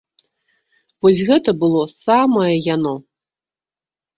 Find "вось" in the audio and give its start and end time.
1.03-1.21